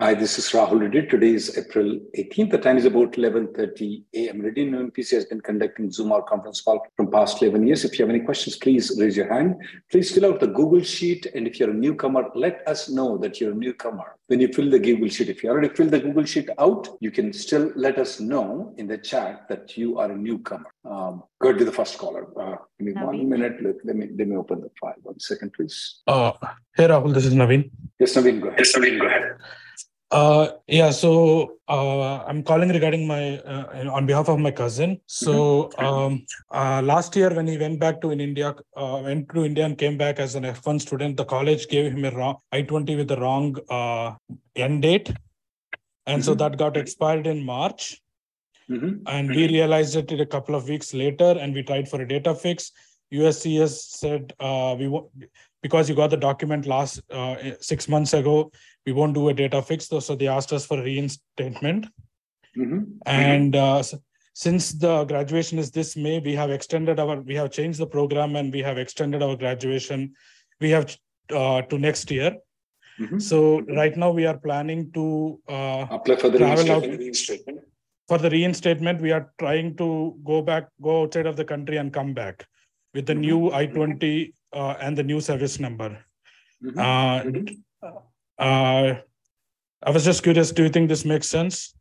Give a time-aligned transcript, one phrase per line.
[0.00, 1.06] Hi, this is Rahul Reddy.
[1.06, 2.50] Today is April 18th.
[2.50, 4.40] The time is about 11.30 a.m.
[4.40, 7.84] Reddy New PC has been conducting Zoom or conference call from past 11 years.
[7.84, 9.54] If you have any questions, please raise your hand.
[9.92, 11.26] Please fill out the Google Sheet.
[11.26, 14.68] And if you're a newcomer, let us know that you're a newcomer when you fill
[14.68, 15.28] the Google Sheet.
[15.28, 18.88] If you already filled the Google Sheet out, you can still let us know in
[18.88, 20.66] the chat that you are a newcomer.
[20.84, 22.26] Um, go to the first caller.
[22.36, 23.06] Uh, give me Naveen.
[23.06, 23.62] one minute.
[23.62, 24.94] Let, let, me, let me open the file.
[25.04, 26.02] One second, please.
[26.08, 26.32] Uh,
[26.74, 27.70] hey Rahul, this is Naveen.
[28.00, 28.58] Yes, Naveen, go ahead.
[28.58, 29.36] Yes, Naveen, go ahead.
[30.10, 35.00] Uh, yeah, so uh, I'm calling regarding my uh, on behalf of my cousin.
[35.06, 39.44] So um, uh, last year when he went back to in India, uh, went to
[39.44, 42.96] India and came back as an F1 student, the college gave him a wrong I-20
[42.96, 44.14] with the wrong uh,
[44.54, 45.12] end date,
[46.06, 46.38] and so Mhm.
[46.38, 48.00] that got expired in March.
[48.70, 49.02] Mhm.
[49.06, 52.34] and we realized it a couple of weeks later and we tried for a data
[52.34, 52.72] fix
[53.12, 55.10] USCIS said uh, we won't
[55.64, 57.36] because you got the document last uh,
[57.70, 58.36] six months ago
[58.86, 61.86] we won't do a data fix though so they asked us for reinstatement
[62.62, 62.80] Mhm.
[63.06, 63.82] and uh,
[64.42, 68.36] since the graduation is this may we have extended our we have changed the program
[68.40, 70.04] and we have extended our graduation
[70.64, 70.84] we have
[71.40, 72.30] uh, to next year
[73.04, 73.18] Mhm.
[73.30, 73.38] so
[73.80, 75.04] right now we are planning to
[75.56, 77.00] uh, Apply for the Travel out- reinstatement.
[77.06, 77.60] reinstatement.
[78.10, 79.86] for the reinstatement, we are trying to
[80.30, 82.36] go back, go outside of the country and come back
[82.96, 84.10] with the new I twenty
[84.54, 85.90] uh, and the new service number.
[86.62, 86.78] Mhm.
[86.78, 87.62] Uh, Mhm.
[88.38, 89.00] uh,
[89.86, 90.52] I was just curious.
[90.52, 91.76] Do you think this makes sense?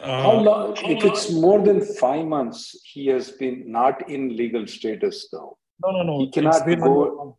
[0.00, 4.66] Uh, How long, if it's more than five months, he has been not in legal
[4.66, 5.56] status though.
[5.82, 6.18] No, no, no.
[6.20, 7.38] He cannot go-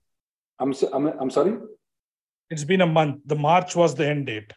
[0.59, 1.57] I'm, so- I'm, I'm sorry?
[2.49, 3.21] It's been a month.
[3.25, 4.53] The March was the end date.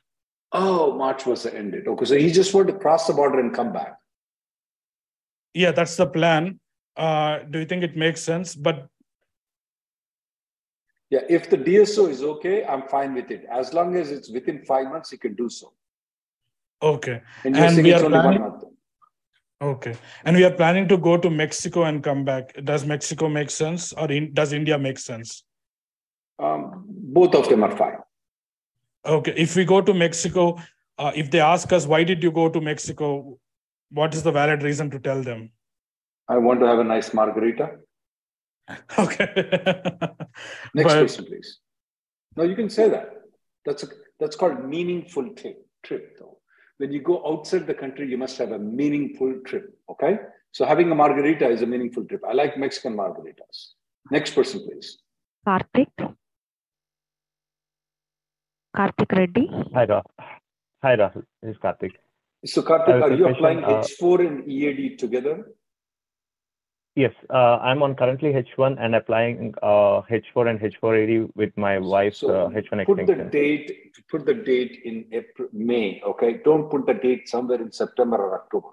[0.52, 1.86] Oh, March was the end date.
[1.88, 3.98] Okay, so he just wanted to cross the border and come back.
[5.52, 6.60] Yeah, that's the plan.
[6.96, 8.54] Uh, do you think it makes sense?
[8.54, 8.86] But
[11.14, 13.42] Yeah, if the DSO is okay, I'm fine with it.
[13.58, 15.72] As long as it's within five months, you can do so.
[16.82, 18.46] okay, And And we are planning-
[19.66, 19.92] okay.
[20.24, 22.50] And we are planning to go to Mexico and come back.
[22.70, 25.44] Does Mexico make sense, or in, does India make sense?
[26.46, 26.84] Um,
[27.20, 27.98] both of them are fine.
[29.16, 30.44] Okay, if we go to Mexico,
[30.98, 33.38] uh, if they ask us, why did you go to Mexico?
[34.02, 35.50] What is the valid reason to tell them?
[36.28, 37.70] I want to have a nice margarita.
[38.98, 39.28] Okay.
[40.74, 41.58] Next But- person, please.
[42.36, 43.10] No, you can say that.
[43.64, 43.88] That's a,
[44.18, 45.64] that's called meaningful trip.
[45.84, 46.38] Trip though.
[46.78, 49.76] When you go outside the country, you must have a meaningful trip.
[49.90, 50.18] Okay.
[50.52, 52.22] So having a margarita is a meaningful trip.
[52.28, 53.74] I like Mexican margaritas.
[54.10, 54.98] Next person, please.
[55.46, 56.14] Karthik.
[58.76, 59.48] Karthik Reddy.
[59.74, 60.02] Hi, Rahul.
[60.82, 61.22] Hi, Rahul.
[61.42, 61.92] This is Karthik.
[62.44, 63.64] So Karthik, are you quick applying.
[63.64, 65.52] Uh, H4 and EAD together?
[66.96, 71.78] Yes, uh, I'm on currently H1 and applying uh, H4 and H4 EAD with my
[71.78, 73.30] wife's So uh, H1 put the extension.
[73.30, 73.92] date.
[74.08, 76.00] Put the date in April, May.
[76.06, 76.40] Okay.
[76.44, 78.68] Don't put the date somewhere in September or October.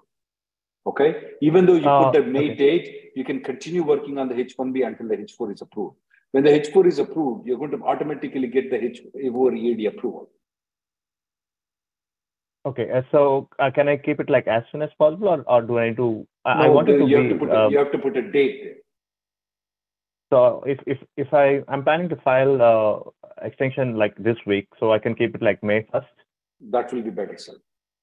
[0.85, 1.09] Okay.
[1.41, 2.55] Even though you Uh, put the May okay.
[2.55, 5.95] date, you can continue working on the H1B until the H4 is approved.
[6.31, 10.29] When the H4 is approved, you're going to automatically get the H4 EAD approval.
[12.65, 15.61] Okay, uh, so uh, can I keep it like as soon as possible, or, or
[15.63, 16.27] do I need to?
[16.45, 17.33] I I No, wanted to you have be.
[17.33, 18.75] to put uh, a, you have to put a date there.
[20.33, 22.99] so if if if I I'm planning to file uh,
[23.47, 26.07] extension like this week, so I can keep it like May first.
[26.69, 27.53] That will be better, sir.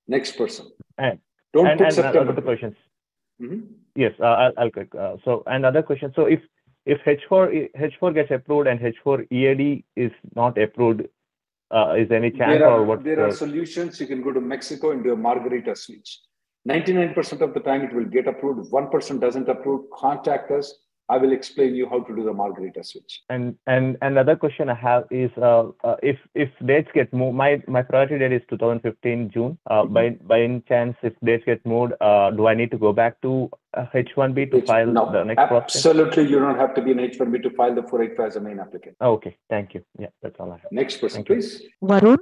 [0.09, 0.67] Next person.
[1.07, 1.21] And-
[1.55, 2.33] Don't And put and uh, September.
[2.33, 2.75] other questions.
[3.43, 3.61] Mhm.
[3.95, 4.95] Yes, uh, I'll, I'll click.
[5.05, 6.13] Uh, so another question.
[6.17, 6.41] So if
[6.95, 7.45] if H4
[7.87, 9.63] H4 gets approved and H4 EAD
[10.07, 11.03] is not approved,
[11.71, 13.05] uh, is there any chance There or are, what?
[13.05, 14.01] there are solutions.
[14.01, 16.21] You can go to Mexico and do a margarita switch.
[16.69, 18.71] 99% of the time it will get approved.
[18.73, 20.75] 1% doesn't approve, contact us.
[21.11, 23.23] I will explain you how to do the margarita switch.
[23.31, 27.63] And and another question I have is uh, uh, if if dates get moved, my
[27.67, 29.59] my priority date is 2015 June.
[29.67, 29.95] Uh, mm-hmm.
[29.95, 33.21] By by any chance, if dates get moved, uh, do I need to go back
[33.23, 35.87] to H1B to H- file no, the next absolutely, process?
[35.87, 38.59] Absolutely, you don't have to be an H1B to file the 485 as a main
[38.59, 38.97] applicant.
[39.01, 39.83] Okay, thank you.
[39.99, 40.73] Yeah, that's all I have.
[40.73, 41.63] Next person, thank please.
[41.63, 41.89] You.
[41.89, 42.19] Varun.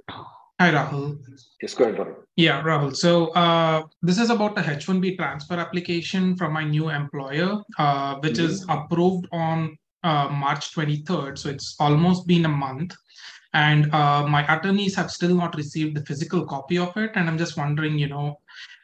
[0.58, 1.18] Hi, Rahul.
[1.60, 2.14] Yes, go ahead.
[2.36, 2.96] Yeah, Rahul.
[2.96, 8.34] So uh, this is about the H1B transfer application from my new employer, uh, which
[8.34, 8.46] mm-hmm.
[8.46, 11.36] is approved on uh, March 23rd.
[11.36, 12.94] So it's almost been a month.
[13.52, 17.10] And uh, my attorneys have still not received the physical copy of it.
[17.16, 18.38] And I'm just wondering, you know,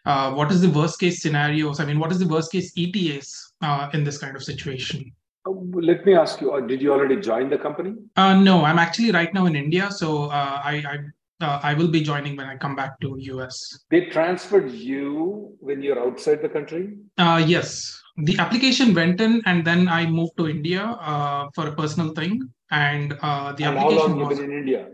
[0.04, 1.80] uh, what is the worst case scenarios?
[1.80, 5.10] I mean, what is the worst case ETAs uh, in this kind of situation?
[5.46, 7.94] Let me ask you, did you already join the company?
[8.16, 9.90] no, I'm actually right now in India.
[9.90, 10.98] So I, I
[11.42, 13.84] uh, I will be joining when I come back to US.
[13.90, 16.96] They transferred you when you're outside the country?
[17.18, 17.98] Uh, yes.
[18.16, 22.50] The application went in and then I moved to India uh, for a personal thing.
[22.70, 24.88] And uh, the and application how long was, you been in India?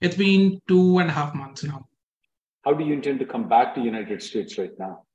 [0.00, 1.86] It's been two and a half months now.
[2.64, 5.05] How do you intend to come back to United States right now?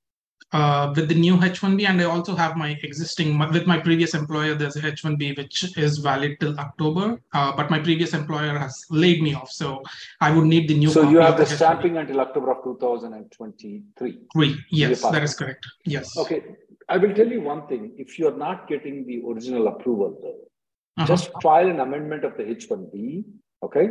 [0.53, 4.53] Uh, with the new H1B, and I also have my existing with my previous employer.
[4.53, 9.21] There's a H1B which is valid till October, uh, but my previous employer has laid
[9.21, 9.81] me off, so
[10.19, 10.89] I would need the new.
[10.89, 14.19] So you have the, stamping until October of 2023.
[14.33, 15.65] Three, yes, that is correct.
[15.86, 16.18] Yes.
[16.18, 16.44] Okay,
[16.89, 21.01] I will tell you one thing: if you are not getting the original approval, though,
[21.01, 21.07] uh-huh.
[21.07, 23.24] just file an amendment of the H1B,
[23.63, 23.89] okay,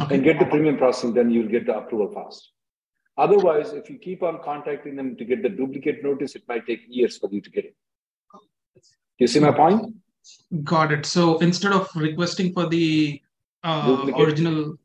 [0.00, 0.14] okay.
[0.14, 1.14] and get the premium processing.
[1.14, 2.50] Then you'll get the approval fast.
[3.16, 6.80] Otherwise, if you keep on contacting them to get the duplicate notice, it might take
[6.88, 7.76] years for you to get it.
[9.18, 9.94] You see my point?
[10.64, 11.06] Got it.
[11.06, 13.22] So instead of requesting for the
[13.62, 14.76] uh, original,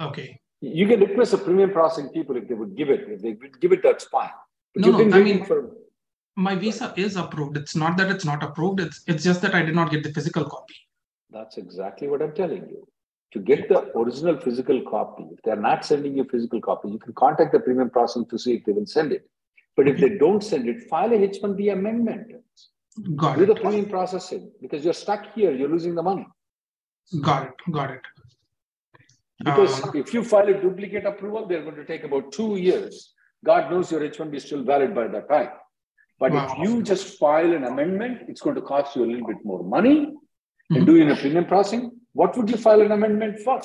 [0.00, 0.40] okay.
[0.60, 3.08] You can request a premium processing people if they would give it.
[3.08, 4.30] If they would give it, that's fine.
[4.74, 5.70] But no, no, I mean, for...
[6.36, 7.56] my visa is approved.
[7.56, 8.80] It's not that it's not approved.
[8.80, 10.74] It's it's just that I did not get the physical copy.
[11.30, 12.88] That's exactly what I'm telling you
[13.32, 17.12] to get the original physical copy, if they're not sending you physical copy, you can
[17.12, 19.28] contact the premium processing to see if they will send it.
[19.76, 22.32] But if they don't send it, file a H1B amendment.
[23.16, 23.46] Got Do it.
[23.46, 26.26] the premium processing because you're stuck here, you're losing the money.
[27.20, 27.52] Got it.
[27.70, 28.00] Got it.
[29.38, 33.12] Because uh, if you file a duplicate approval, they're going to take about two years.
[33.44, 35.50] God knows your H1B is still valid by that time.
[36.18, 36.48] But wow.
[36.50, 39.62] if you just file an amendment, it's going to cost you a little bit more
[39.62, 40.74] money mm-hmm.
[40.74, 43.62] and doing a premium processing what would you file an amendment for?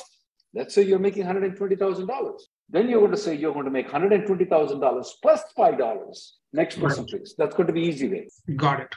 [0.54, 2.42] Let's say you're making $120,000.
[2.70, 6.18] Then you're going to say you're going to make $120,000 plus $5.
[6.54, 7.34] Next person, please.
[7.36, 8.28] That's going to be easy way.
[8.56, 8.92] Got it.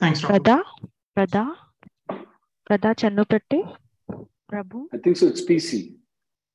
[0.00, 0.44] Thanks, Rahul.
[0.44, 0.62] Prada?
[1.14, 1.54] Prada?
[2.66, 3.60] Prada Channupatti?
[4.52, 4.86] Prabhu?
[4.92, 5.28] I think so.
[5.28, 5.94] It's PC.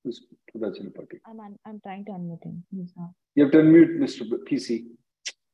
[0.05, 2.65] I'm, un- I'm trying to unmute him.
[2.75, 3.11] He's not.
[3.35, 4.23] You have to unmute Mr.
[4.51, 4.87] PC.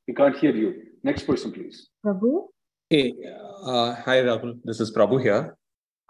[0.07, 0.73] We can't hear you.
[1.03, 1.89] Next person, please.
[2.03, 2.47] Prabhu?
[2.89, 3.13] Hey,
[3.61, 4.59] uh, hi, Rahul.
[4.63, 5.55] This is Prabhu here.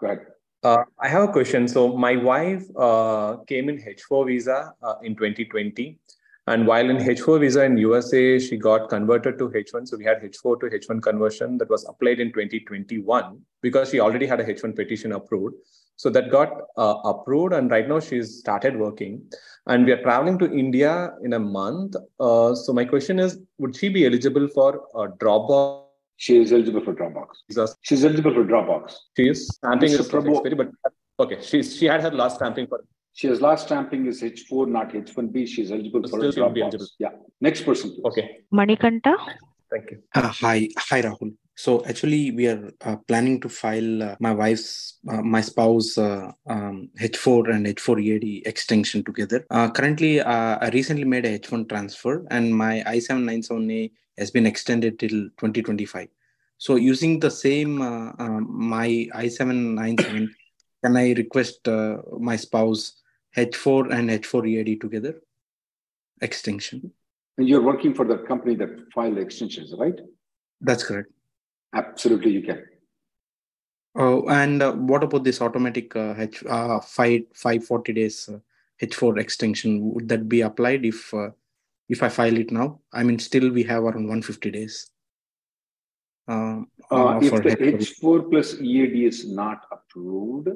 [0.00, 0.20] Go ahead.
[0.62, 1.68] Uh, I have a question.
[1.68, 5.96] So my wife uh, came in H4 visa uh, in 2020,
[6.48, 9.86] and while in H4 visa in USA, she got converted to H1.
[9.86, 14.26] So we had H4 to H1 conversion that was applied in 2021 because she already
[14.26, 15.54] had a H1 petition approved.
[15.94, 19.20] So that got uh, approved, and right now she's started working,
[19.66, 21.96] and we are traveling to India in a month.
[22.20, 25.87] Uh, so my question is, would she be eligible for a Dropbox?
[26.18, 27.76] She is eligible for Dropbox.
[27.82, 28.92] She's eligible for Dropbox.
[29.16, 30.70] She is stamping is expiry, but
[31.20, 32.84] okay, she's she had her last stamping for.
[33.12, 35.46] She has last stamping is H4, not H1B.
[35.46, 36.60] She's eligible for Still Dropbox.
[36.60, 36.86] Eligible.
[36.98, 37.10] Yeah.
[37.40, 37.90] Next person.
[37.90, 38.04] Please.
[38.06, 38.38] Okay.
[38.52, 39.14] Manikanta.
[39.70, 40.02] Thank you.
[40.14, 41.34] Uh, hi, hi Rahul.
[41.58, 46.30] So actually, we are uh, planning to file uh, my wife's, uh, my spouse uh,
[46.46, 49.44] um, H4 and H4 EAD extension together.
[49.50, 55.10] Uh, currently, I recently made a H1 transfer, and my I797A has been extended till
[55.10, 56.06] 2025.
[56.58, 60.28] So using the same uh, uh, my i797,
[60.84, 63.00] can I request uh, my spouse
[63.36, 65.20] H4 and H4 EAD together
[66.20, 66.92] extension?
[67.36, 69.98] And you're working for the company that filed the extensions, right?
[70.60, 71.10] That's correct.
[71.74, 72.64] Absolutely, you can.
[73.94, 78.38] Oh, and uh, what about this automatic uh, H uh, five five forty days uh,
[78.80, 79.92] H4 extension?
[79.92, 81.30] Would that be applied if uh,
[81.88, 82.80] if I file it now.
[82.92, 84.90] I mean, still we have around 150 days.
[86.28, 86.60] Uh,
[86.90, 90.48] uh, if the H4 plus EAD is not approved,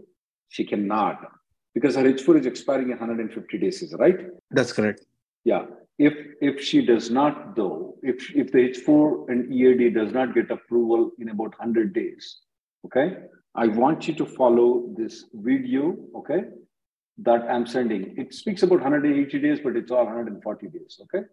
[0.49, 1.27] she cannot
[1.75, 4.19] because her H4 is expiring in 150 days, is right?
[4.51, 5.07] That's correct.
[5.45, 5.65] Yeah.
[5.99, 10.51] If if she does not though, if if the H4 and EAD does not get
[10.51, 12.39] approval in about 100 days,
[12.87, 13.17] okay,
[13.55, 16.45] I want you to follow this video, okay,
[17.19, 18.15] that I'm sending.
[18.17, 21.01] It speaks about 180 days, but it's all 140 days.
[21.03, 21.27] Okay.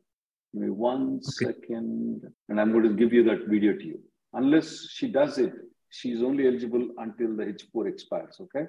[0.54, 1.54] Give me one okay.
[1.54, 4.00] second, and I'm going to give you that video to you.
[4.34, 5.54] Unless she does it,
[5.90, 8.66] she's only eligible until the H4 expires, okay?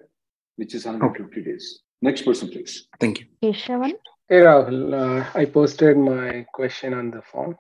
[0.57, 1.51] Which is 150 okay.
[1.51, 1.81] days.
[2.03, 2.87] Next person, please.
[2.99, 3.27] Thank you.
[3.43, 3.95] Keshavan.
[4.31, 4.95] Hey, Rahul.
[4.95, 7.57] Uh, I posted my question on the forms.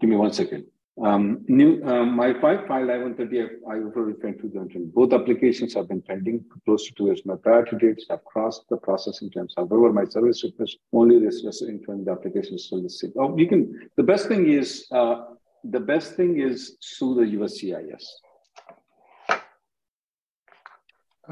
[0.00, 0.64] Give me one second.
[1.00, 4.90] Um, new, um, my five filed I-130, I will referred to them.
[4.92, 7.24] Both applications have been pending close to two years.
[7.24, 9.54] My priority dates have crossed the processing times.
[9.56, 13.12] However, my service request only this in when the application is still the same.
[13.16, 13.88] Oh, you can.
[13.96, 15.26] The best thing is uh,
[15.62, 18.04] the best thing is sue the USCIS.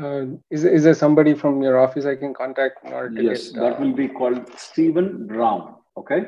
[0.01, 3.49] Uh, is, is there somebody from your office I can contact in order to yes,
[3.49, 5.77] get, uh, that will be called Stephen Brown.
[5.97, 6.25] Okay.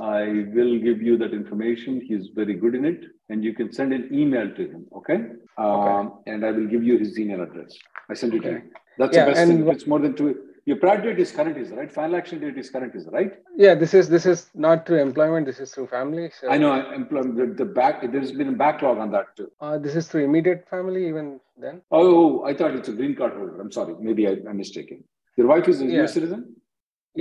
[0.00, 2.00] I will give you that information.
[2.00, 4.86] He's very good in it, and you can send an email to him.
[4.96, 5.14] Okay.
[5.56, 6.32] Um, okay.
[6.32, 7.76] And I will give you his email address.
[8.08, 8.48] I sent it okay.
[8.48, 8.62] to you.
[8.98, 9.68] That's yeah, the best thing.
[9.68, 11.90] It's more than two your priority date is current is right?
[11.90, 13.32] Final action date is current is right?
[13.64, 16.50] Yeah this is this is not through employment this is through family so.
[16.54, 19.50] i know employment the, the back there's been a backlog on that too.
[19.62, 21.80] Uh, this is through immediate family even then.
[21.90, 23.60] Oh i thought it's a green card holder.
[23.62, 25.04] I'm sorry maybe I, am mistaken.
[25.38, 26.02] Your wife is a yeah.
[26.02, 26.40] us citizen?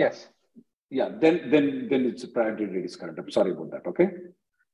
[0.04, 0.28] Yes.
[1.00, 3.18] Yeah then then then it's a priority date is current.
[3.24, 4.10] I'm sorry about that okay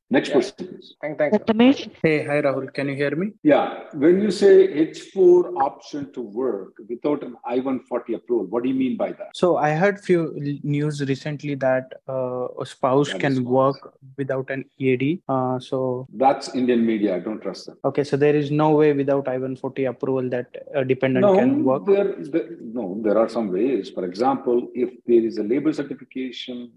[0.10, 0.34] Next yeah.
[0.34, 0.96] question, please.
[1.02, 1.88] Thank, thanks.
[2.04, 2.72] Hey, hi, Rahul.
[2.74, 3.32] Can you hear me?
[3.42, 3.86] Yeah.
[3.94, 8.98] When you say H4 option to work without an I-140 approval, what do you mean
[8.98, 9.30] by that?
[9.34, 14.66] So I heard few news recently that uh, a spouse that can work without an
[14.78, 15.22] EAD.
[15.28, 17.16] Uh, so that's Indian media.
[17.16, 17.78] I don't trust them.
[17.84, 21.86] Okay, so there is no way without I-140 approval that a dependent no, can work.
[21.86, 23.90] There, there, no, there are some ways.
[23.90, 26.72] For example, if there is a labor certification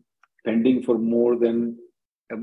[0.45, 1.77] pending for more than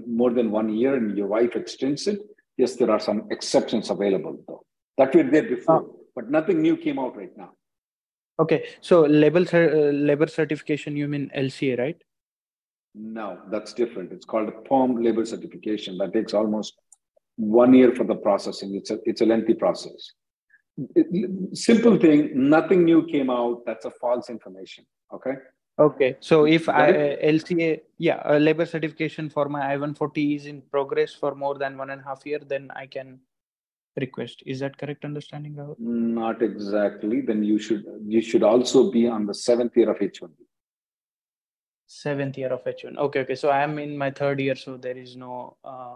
[0.08, 2.20] more than one year and your wife extends it,
[2.58, 4.64] yes, there are some exceptions available though.
[4.98, 6.00] That were there before, oh.
[6.16, 7.52] but nothing new came out right now.
[8.40, 12.02] Okay, so label uh, labor certification, you mean LCA, right?
[12.96, 14.12] No, that's different.
[14.12, 15.98] It's called a PERM labor certification.
[15.98, 16.76] That takes almost
[17.36, 18.76] one year for the processing.
[18.76, 20.12] It's a it's a lengthy process.
[21.54, 23.64] Simple thing, nothing new came out.
[23.66, 24.86] That's a false information.
[25.14, 25.34] Okay.
[25.80, 30.62] Okay, so if I, uh, LCA, yeah, a labor certification for my I-140 is in
[30.62, 33.20] progress for more than one and a half year, then I can
[33.98, 34.44] request.
[34.46, 35.76] Is that correct understanding, Rahul?
[35.80, 37.22] Not exactly.
[37.22, 40.34] Then you should you should also be on the seventh year of H1B.
[41.88, 42.98] Seventh year of H1.
[42.98, 43.36] Okay, okay.
[43.36, 45.96] So I am in my third year, so there is no uh,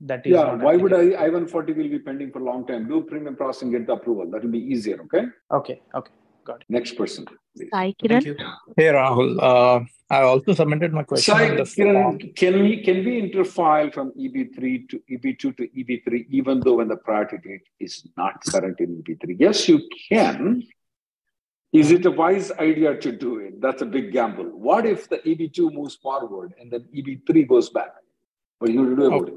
[0.00, 0.32] that is.
[0.32, 0.54] Yeah.
[0.54, 2.88] Why would I I-140 will be pending for a long time?
[2.88, 4.30] Do premium processing, get the approval.
[4.30, 5.00] That will be easier.
[5.02, 5.26] Okay.
[5.50, 5.82] Okay.
[5.94, 6.12] Okay.
[6.44, 6.66] Got it.
[6.68, 7.26] Next person.
[7.72, 8.24] Hi, Kiran.
[8.76, 9.40] Hey, Rahul.
[9.40, 11.34] Uh, I also submitted my question.
[11.34, 16.74] Sai, Kiran, can we can we interfile from EB3 to EB2 to EB3 even though
[16.74, 19.36] when the priority date is not current in EB3?
[19.38, 20.62] Yes, you can.
[21.72, 23.60] Is it a wise idea to do it?
[23.60, 24.44] That's a big gamble.
[24.44, 27.92] What if the EB2 moves forward and then EB3 goes back?
[28.58, 29.34] What are you going to do about it?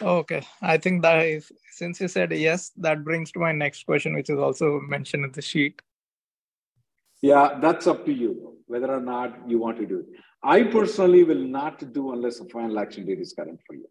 [0.00, 4.14] Okay, I think that is, since you said yes, that brings to my next question,
[4.14, 5.80] which is also mentioned in the sheet.
[7.22, 10.06] Yeah, that's up to you, whether or not you want to do it.
[10.42, 13.88] I personally will not do unless a final action date is current for you.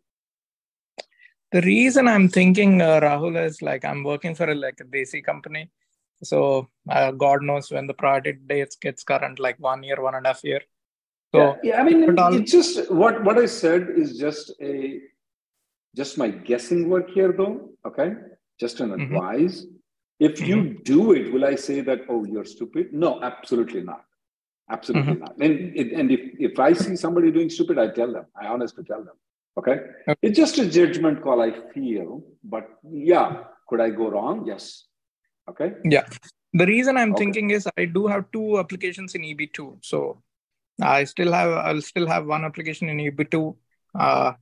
[1.52, 5.24] The reason I'm thinking, uh, Rahul, is like I'm working for a, like a desi
[5.24, 5.72] company.
[6.22, 10.26] So uh, God knows when the project dates gets current, like one year, one and
[10.26, 10.62] a half year.
[11.34, 15.02] So yeah, yeah I mean, it's just what what I said is just a
[15.96, 17.70] just my guessing work here, though.
[17.86, 18.14] Okay,
[18.60, 19.16] just an mm-hmm.
[19.16, 19.66] advice.
[20.20, 20.46] If mm-hmm.
[20.46, 22.94] you do it, will I say that oh you're stupid?
[22.94, 24.06] No, absolutely not.
[24.70, 25.24] Absolutely mm-hmm.
[25.24, 25.38] not.
[25.38, 28.26] And and if if I see somebody doing stupid, I tell them.
[28.40, 29.16] I honestly tell them.
[29.58, 29.78] Okay?
[30.08, 31.42] okay, it's just a judgment call.
[31.42, 34.46] I feel, but yeah, could I go wrong?
[34.48, 34.86] Yes.
[35.50, 35.74] Okay.
[35.84, 36.06] Yeah.
[36.54, 37.24] The reason I'm okay.
[37.24, 40.22] thinking is I do have two applications in EB2, so
[40.82, 43.56] I still have I'll still have one application in EB2.
[44.00, 44.34] Uh,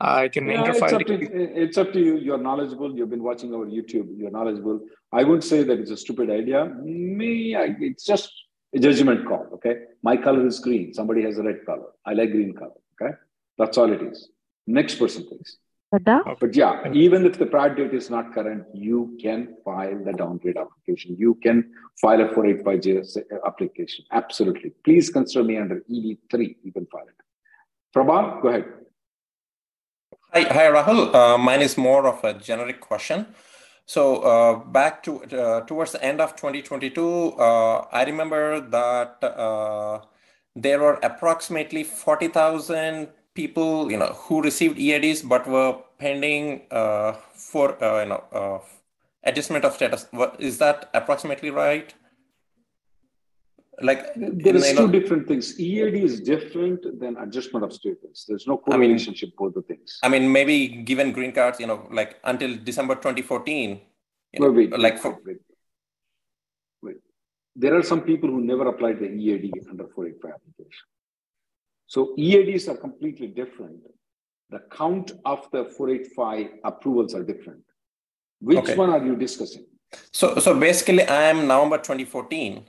[0.00, 2.18] I can yeah, it's up, to, it's up to you.
[2.18, 2.94] You're knowledgeable.
[2.94, 4.08] You've been watching our YouTube.
[4.16, 4.80] You're knowledgeable.
[5.12, 6.66] I wouldn't say that it's a stupid idea.
[6.82, 8.32] Me, I, it's just
[8.74, 9.46] a judgment call.
[9.54, 9.76] Okay.
[10.02, 10.92] My color is green.
[10.92, 11.86] Somebody has a red color.
[12.04, 12.72] I like green color.
[13.00, 13.14] Okay.
[13.56, 14.28] That's all it is.
[14.66, 15.58] Next person, please.
[16.40, 20.56] But yeah, even if the prior date is not current, you can file the downgrade
[20.56, 21.14] application.
[21.16, 21.70] You can
[22.00, 24.04] file a 485J application.
[24.10, 24.70] Absolutely.
[24.84, 26.56] Please consider me under EB3.
[26.64, 27.14] You can file it.
[27.94, 28.64] Prabha, go ahead.
[30.34, 31.14] Hi, hi Rahul.
[31.14, 33.26] Uh, mine is more of a generic question.
[33.86, 39.20] So uh, back to uh, towards the end of 2022, uh, I remember that
[40.56, 48.08] there were approximately 40,000 people, you know, who received EADs but were pending for you
[48.10, 48.62] know
[49.22, 50.08] adjustment of status.
[50.40, 51.94] Is that approximately right?
[53.80, 55.58] Like there is two different things.
[55.58, 58.24] EAD is different than adjustment of status.
[58.28, 59.98] There's no correlation I mean, both the things.
[60.02, 63.80] I mean, maybe given green cards, you know, like until December 2014.
[64.32, 65.38] You know, wait, wait, like for, wait,
[66.82, 66.96] wait.
[67.54, 70.86] There are some people who never applied the EAD under 485 application.
[71.86, 73.80] So EADs are completely different.
[74.50, 77.62] The count of the 485 approvals are different.
[78.40, 78.76] Which okay.
[78.76, 79.66] one are you discussing?
[80.12, 82.66] So, so basically, I am November 2014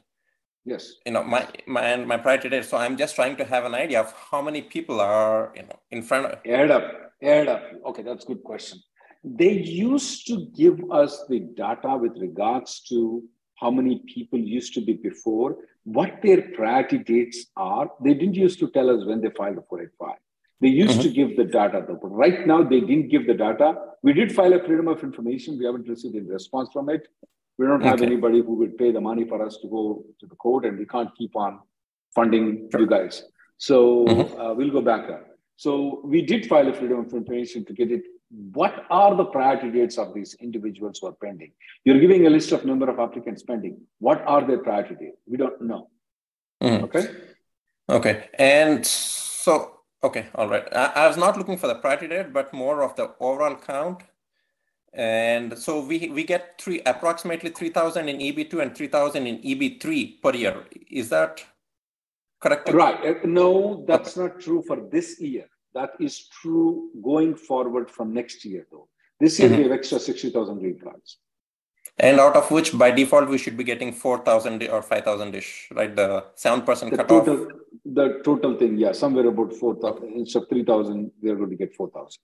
[0.65, 0.93] Yes.
[1.05, 2.65] You know, my my and my priority date.
[2.65, 5.79] So I'm just trying to have an idea of how many people are, you know,
[5.91, 7.13] in front of add up.
[7.21, 7.63] Add up.
[7.85, 8.79] Okay, that's a good question.
[9.23, 13.23] They used to give us the data with regards to
[13.55, 17.89] how many people used to be before, what their priority dates are.
[18.03, 20.17] They didn't used to tell us when they filed the 485.
[20.61, 21.01] They used mm-hmm.
[21.01, 23.75] to give the data though, but right now they didn't give the data.
[24.03, 25.57] We did file a freedom of information.
[25.57, 27.07] We haven't received any response from it.
[27.57, 28.05] We don't have okay.
[28.05, 30.85] anybody who would pay the money for us to go to the court, and we
[30.85, 31.59] can't keep on
[32.13, 32.81] funding sure.
[32.81, 33.23] you guys.
[33.57, 34.41] So mm-hmm.
[34.41, 35.25] uh, we'll go back there.
[35.55, 38.03] So we did file a freedom of information to get it.
[38.53, 41.53] What are the priority dates of these individuals who are pending?
[41.85, 43.79] You're giving a list of number of applicants pending.
[43.99, 45.21] What are their priority dates?
[45.25, 45.89] We don't know.
[46.61, 46.83] Mm-hmm.
[46.85, 47.07] Okay.
[47.89, 48.29] Okay.
[48.37, 50.67] And so, okay, all right.
[50.75, 54.03] I, I was not looking for the priority date, but more of the overall count
[54.95, 60.31] and so we, we get three approximately 3,000 in EB2 and 3,000 in EB3 per
[60.31, 60.63] year.
[60.89, 61.43] Is that
[62.41, 62.69] correct?
[62.71, 63.05] Right.
[63.05, 64.27] Uh, no, that's okay.
[64.27, 65.47] not true for this year.
[65.73, 68.87] That is true going forward from next year, though.
[69.19, 69.57] This year mm-hmm.
[69.57, 71.17] we have extra 60,000 green cards.
[71.97, 75.93] And out of which, by default, we should be getting 4,000 or 5,000 ish, right?
[75.93, 77.25] The 7% the cutoff.
[77.25, 77.47] Total,
[77.85, 80.13] the total thing, yeah, somewhere about 4,000.
[80.13, 82.19] Instead of 3,000, we're going to get 4,000.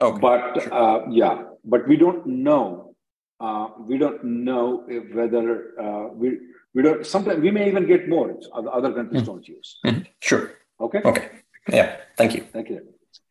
[0.00, 0.20] Okay.
[0.20, 2.94] But uh, yeah, but we don't know.
[3.40, 6.38] Uh, we don't know if whether uh, we
[6.74, 7.06] we don't.
[7.06, 8.36] Sometimes we may even get more.
[8.54, 9.32] Other other countries mm-hmm.
[9.32, 9.78] don't use.
[9.86, 10.02] Mm-hmm.
[10.20, 10.52] Sure.
[10.80, 11.00] Okay.
[11.04, 11.28] Okay.
[11.68, 11.96] Yeah.
[12.16, 12.44] Thank you.
[12.52, 12.80] Thank you.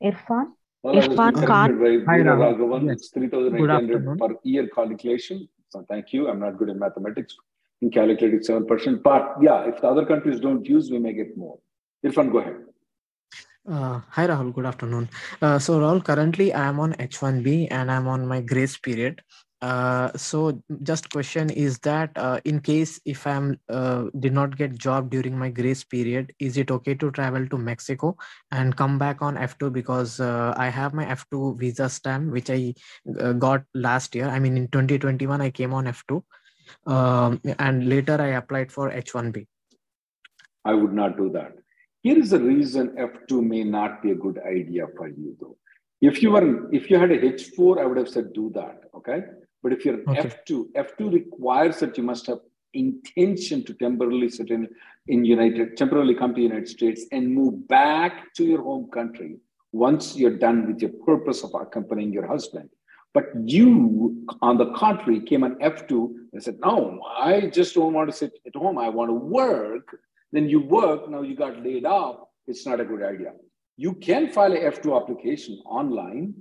[0.03, 0.51] Irfan.
[0.83, 1.79] Well, Irfan Khan.
[2.07, 2.85] Hi, Raghavan.
[2.87, 2.95] Yes.
[2.97, 5.47] It's 3,800 per year calculation.
[5.69, 6.27] So thank you.
[6.29, 7.35] I'm not good in mathematics
[7.81, 9.03] in calculating 7%.
[9.03, 11.57] But yeah, if the other countries don't use, we may get more.
[12.05, 12.57] Irfan, go ahead.
[13.67, 15.09] Uh, hi Rahul, good afternoon.
[15.41, 19.23] Uh, so Rahul, currently I am on H1B and I'm on my grace period.
[19.59, 24.77] Uh, so just question is that uh, in case if I'm uh, did not get
[24.77, 28.15] job during my grace period, is it okay to travel to Mexico
[28.51, 32.75] and come back on F2 because uh, I have my F2 visa stamp which I
[33.39, 34.27] got last year.
[34.27, 36.21] I mean in 2021 I came on F2
[36.85, 39.47] um, and later I applied for H1B.
[40.63, 41.64] I would not do that
[42.05, 45.57] here is the reason F2 may not be a good idea for you, though.
[46.01, 48.81] If you were, if you had a H4, I would have said do that.
[48.95, 49.21] Okay.
[49.63, 50.29] But if you're okay.
[50.29, 52.41] F2, F2 requires that you must have
[52.75, 54.67] intention to temporarily sit in,
[55.07, 59.37] in United, temporarily come to United States and move back to your home country
[59.71, 62.69] once you're done with your purpose of accompanying your husband.
[63.15, 68.11] But you, on the contrary, came on F2 and said, No, I just don't want
[68.11, 68.77] to sit at home.
[68.77, 69.97] I want to work
[70.35, 72.17] then you work, now you got laid off,
[72.47, 73.31] it's not a good idea.
[73.77, 76.33] You can file a F2 application online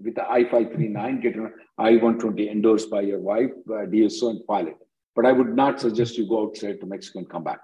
[0.00, 4.76] with the I-539, get an I-120 endorsed by your wife, uh, DSO, and file it.
[5.16, 7.60] But I would not suggest you go outside to Mexico and come back.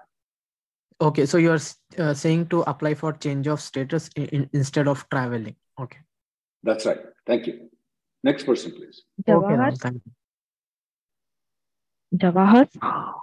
[0.99, 1.59] Okay, so you're
[1.97, 5.55] uh, saying to apply for change of status in, in, instead of traveling.
[5.79, 5.99] Okay.
[6.63, 6.99] That's right.
[7.27, 7.69] Thank you.
[8.23, 9.03] Next person, please.
[9.27, 9.67] Jawahar.
[9.67, 10.11] Okay, thank you.
[12.17, 13.21] Jawahar.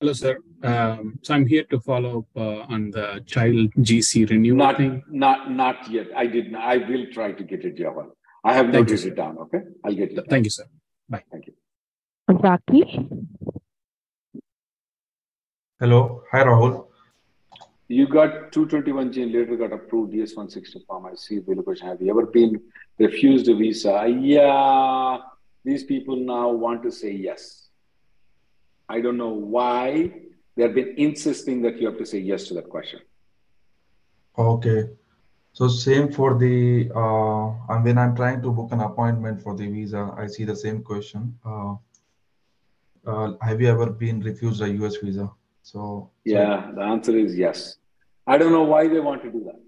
[0.00, 0.38] Hello, sir.
[0.62, 5.02] Um, so I'm here to follow up uh, on the child GC renewal not, thing.
[5.10, 6.06] Not, not yet.
[6.16, 6.52] I did.
[6.52, 8.06] Not, I will try to get it, Jawan.
[8.42, 9.36] I have noted it down.
[9.36, 10.24] Okay, I'll get it.
[10.30, 10.64] Thank you, sir.
[11.06, 11.22] Bye.
[11.30, 11.54] Thank you.
[12.40, 13.10] Zaki.
[15.78, 16.22] Hello.
[16.32, 16.86] Hi, Rahul.
[17.88, 21.04] You got 221G later got approved DS160 form.
[21.04, 21.88] I see the question.
[21.88, 22.58] Have you ever been
[22.98, 24.06] refused a visa?
[24.08, 25.18] Yeah.
[25.62, 27.69] These people now want to say yes.
[28.90, 30.10] I don't know why
[30.56, 33.00] they've been insisting that you have to say yes to that question.
[34.36, 34.80] Okay.
[35.52, 39.68] So same for the uh, and when I'm trying to book an appointment for the
[39.68, 41.38] visa, I see the same question.
[41.44, 41.74] Uh,
[43.06, 45.30] uh, have you ever been refused a US visa?
[45.62, 47.76] So yeah, so, the answer is yes.
[48.26, 49.60] I don't know why they want to do that.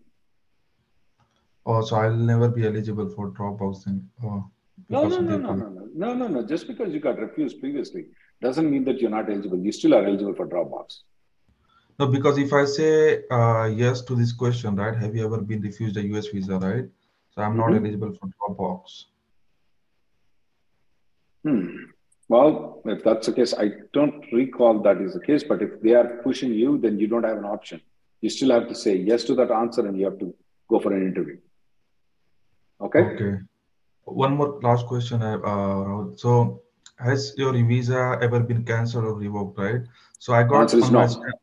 [1.65, 4.09] Oh, so I'll never be eligible for Dropbox then.
[4.25, 4.51] Oh,
[4.89, 6.47] no, no, no, no, no, no, no, no, no.
[6.47, 8.07] Just because you got refused previously
[8.43, 9.59] doesn't mean that you're not eligible.
[9.59, 11.01] You still are eligible for Dropbox.
[11.99, 14.97] No, because if I say uh, yes to this question, right?
[14.97, 16.87] Have you ever been refused a US visa, right?
[17.31, 17.85] So I'm not mm-hmm.
[17.85, 19.05] eligible for Dropbox.
[21.45, 21.77] Hmm.
[22.29, 25.95] Well, if that's the case, I don't recall that is the case, but if they
[25.95, 27.81] are pushing you, then you don't have an option.
[28.21, 30.35] You still have to say yes to that answer and you have to
[30.69, 31.39] go for an interview.
[32.81, 33.01] Okay?
[33.01, 33.39] Okay.
[34.05, 35.23] One more last question.
[35.23, 36.63] Uh, so,
[37.03, 39.83] has your visa ever been cancelled or revoked, right?
[40.19, 41.35] So I got on my stamp,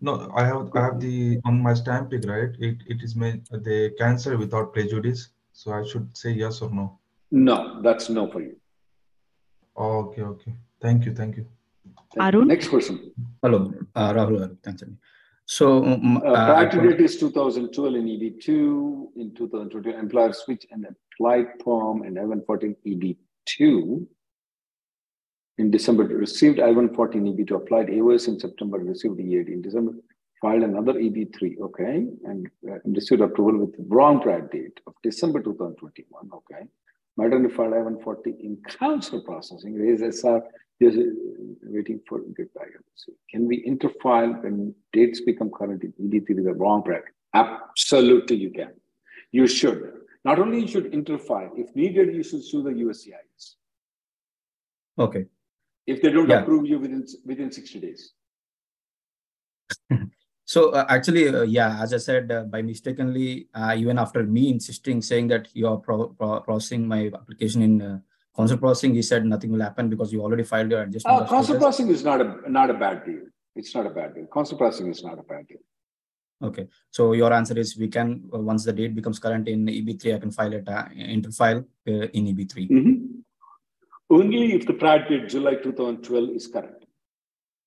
[0.00, 2.50] no, I have I have the on my stamping, right?
[2.58, 5.28] It it is made they cancel without prejudice.
[5.52, 6.98] So I should say yes or no.
[7.30, 8.56] No, that's no for you.
[9.76, 10.54] Okay, okay.
[10.80, 11.46] Thank you, thank you.
[12.18, 12.48] Arun?
[12.48, 13.12] Next question.
[13.42, 14.56] Hello, uh, Rahul.
[14.62, 14.82] Thanks.
[15.46, 18.48] So, um, uh, uh, date is 2012 in EB2.
[19.16, 24.06] In 2020, employer switch and applied form in I-140 EB2.
[25.60, 29.48] In December, received I-140 EB2, applied AOS in September, received EAD.
[29.48, 29.92] In December,
[30.40, 36.30] filed another EB3, okay, and uh, received approval with wrong prior date of December 2021,
[36.32, 36.66] okay.
[37.18, 40.40] Maternity filed I-140 in consular processing, raised SR,
[40.80, 40.96] is
[41.62, 42.68] waiting for get back.
[43.30, 47.04] Can we interfile when dates become current in EB3 with the wrong prior?
[47.34, 48.72] Absolutely, you can.
[49.30, 49.92] You should.
[50.24, 53.56] Not only you should interfile, if needed, you should sue the USCIS.
[54.98, 55.26] Okay.
[55.86, 56.42] If they don't yeah.
[56.42, 58.12] approve you within within 60 days.
[60.44, 64.50] so uh, actually, uh, yeah, as I said, uh, by mistakenly, uh, even after me
[64.50, 67.98] insisting, saying that you are pro- pro- processing my application in uh,
[68.34, 71.22] consular processing, he said nothing will happen because you already filed your adjustment.
[71.22, 73.22] Uh, consular processing is not a not a bad deal.
[73.56, 74.26] It's not a bad deal.
[74.26, 75.58] Consular processing is not a bad deal.
[76.42, 80.14] Okay, so your answer is we can uh, once the date becomes current in EB3,
[80.14, 82.70] I can file it uh, interfile uh, in EB3.
[82.70, 83.09] Mm-hmm.
[84.10, 86.84] Only if the prior date July 2012 is current.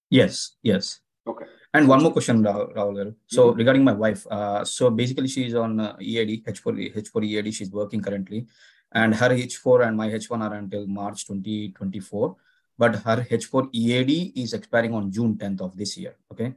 [0.10, 1.00] Yes, yes.
[1.26, 1.46] Okay.
[1.74, 2.76] And one more question, Rahul.
[2.76, 3.16] Rahul.
[3.28, 3.58] So mm-hmm.
[3.58, 7.54] regarding my wife, uh, so basically she's on uh, EAD, H4, H4 EAD.
[7.54, 8.46] She's working currently,
[8.92, 12.36] and her H4 and my H1 are until March 2024.
[12.78, 16.16] But her H4 EAD is expiring on June 10th of this year.
[16.32, 16.54] Okay.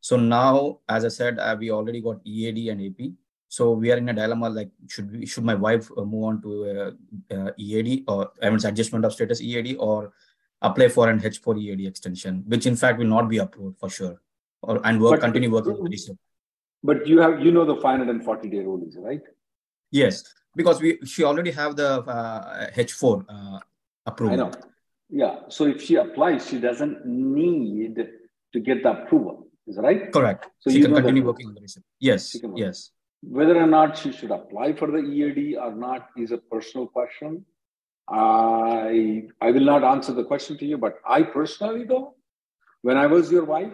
[0.00, 3.10] So now, as I said, uh, we already got EAD and AP.
[3.48, 6.42] So we are in a dilemma like should we should my wife uh, move on
[6.42, 10.12] to uh, uh, EAD or I mean adjustment of status EAD or
[10.60, 14.20] apply for an H4 EAD extension, which in fact will not be approved for sure,
[14.62, 16.10] or and work but, continue working with this.
[16.84, 19.22] But you have you know the 540 day rule is right?
[19.90, 22.02] Yes, because we she already have the
[22.76, 23.60] H4 uh, uh,
[24.04, 24.34] approval.
[24.34, 24.52] I know.
[25.08, 25.36] Yeah.
[25.48, 27.96] So if she applies, she doesn't need
[28.52, 29.46] to get the approval.
[29.66, 30.12] Is that right?
[30.12, 30.48] Correct.
[30.58, 31.84] So she can continue working on the research.
[31.98, 32.36] Yes.
[32.54, 32.90] Yes.
[33.22, 37.44] Whether or not she should apply for the EAD or not is a personal question.
[38.08, 42.14] I I will not answer the question to you, but I personally though,
[42.82, 43.72] when I was your wife,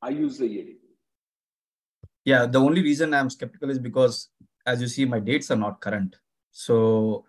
[0.00, 0.76] I use the EAD.
[2.24, 4.30] Yeah, the only reason I'm skeptical is because,
[4.64, 6.16] as you see, my dates are not current.
[6.50, 7.24] So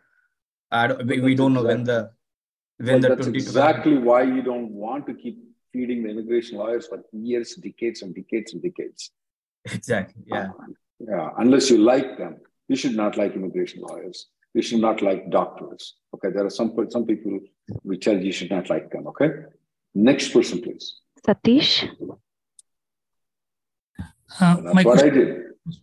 [0.71, 2.11] I don't, we, we don't know when the
[2.77, 7.03] when the that's exactly why you don't want to keep feeding the immigration lawyers for
[7.11, 9.11] years, decades, and decades and decades.
[9.73, 10.23] Exactly.
[10.27, 10.49] Yeah.
[10.49, 10.65] Uh,
[10.99, 11.29] yeah.
[11.37, 14.27] Unless you like them, you should not like immigration lawyers.
[14.53, 15.95] You should not like doctors.
[16.13, 16.29] Okay.
[16.31, 17.39] There are some some people
[17.83, 19.07] we tell you should not like them.
[19.07, 19.29] Okay.
[19.93, 21.01] Next person, please.
[21.25, 21.89] Satish.
[24.39, 25.29] Uh, that's what I did.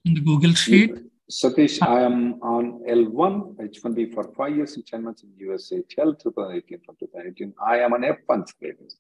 [0.04, 1.04] In the Google Sheet.
[1.30, 6.14] Satish, I am on L1, H1B for five years in 10 months in USA, till
[6.14, 7.54] 2018 from 2018.
[7.64, 8.96] I am on F1 status.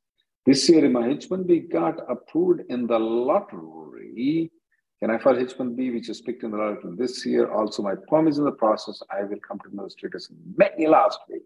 [0.46, 4.50] This year, my H1B got approved in the lottery
[5.00, 7.52] can I file H1B, which is picked in the lottery this year?
[7.52, 9.02] Also, my perm is in the process.
[9.10, 11.42] I will come to know status many last week.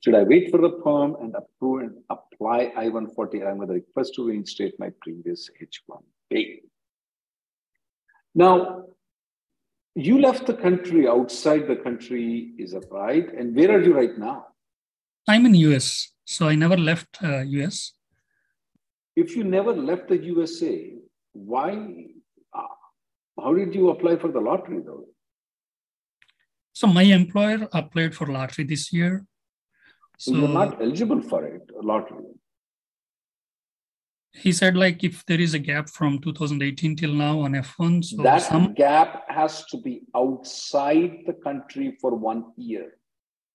[0.00, 3.46] Should I wait for the perm and approve and apply I-140?
[3.46, 6.60] I'm going to request to reinstate my previous H1B.
[8.34, 8.84] Now,
[9.94, 13.32] you left the country outside the country, is that right?
[13.34, 14.46] And where are you right now?
[15.28, 17.92] I'm in US, so I never left uh, US.
[19.14, 20.94] If you never left the USA,
[21.32, 22.06] why
[23.38, 25.06] how did you apply for the lottery though?
[26.72, 29.24] So my employer applied for lottery this year.
[30.18, 32.24] So you're not eligible for it, lottery.
[34.32, 38.22] He said like if there is a gap from 2018 till now on F1, so
[38.22, 38.72] that some...
[38.72, 42.94] gap has to be outside the country for one year.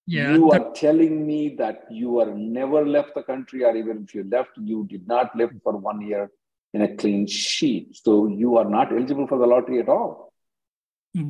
[0.05, 0.61] Yeah, you that...
[0.61, 4.51] are telling me that you are never left the country, or even if you left,
[4.57, 6.29] you did not live for one year
[6.77, 7.97] in a clean sheet.
[8.05, 10.33] So you are not eligible for the lottery at all.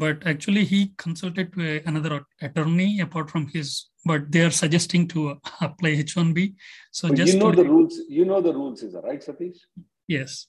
[0.03, 3.87] But actually, he consulted to another attorney apart from his.
[4.05, 6.55] But they are suggesting to uh, apply H one B.
[6.91, 7.99] So but just you know the rules.
[8.17, 9.59] You know the rules, is that right, Satish?
[10.07, 10.47] Yes.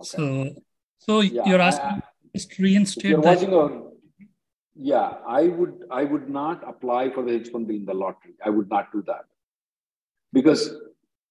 [0.00, 0.16] Okay.
[0.16, 0.54] So,
[0.98, 2.02] so yeah, you're asking
[2.34, 3.04] just reinstate.
[3.04, 3.70] If you're watching our
[4.74, 8.34] Yeah, I would I would not apply for the H1B in the lottery.
[8.44, 9.26] I would not do that.
[10.32, 10.62] Because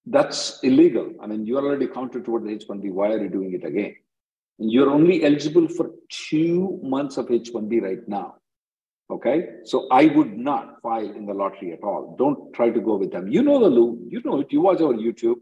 [0.06, 1.14] that's illegal.
[1.22, 2.92] I mean, you are already counted toward the H1B.
[2.92, 3.96] Why are you doing it again?
[4.58, 8.36] You're only eligible for two months of H1B right now.
[9.10, 9.48] Okay.
[9.66, 12.16] So I would not file in the lottery at all.
[12.18, 13.28] Don't try to go with them.
[13.28, 14.52] You know the Lou, you know it.
[14.52, 15.36] You watch our YouTube.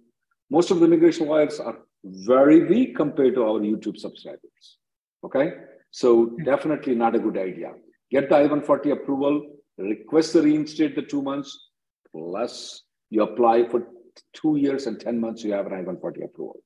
[0.49, 4.77] Most of the immigration lawyers are very weak compared to our YouTube subscribers.
[5.23, 5.53] Okay.
[5.91, 7.73] So definitely not a good idea.
[8.11, 9.45] Get the I-140 approval,
[9.77, 11.69] request to reinstate the two months,
[12.11, 13.87] plus you apply for
[14.33, 16.63] two years and 10 months, you have an I-140 approval.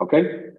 [0.00, 0.50] Okay?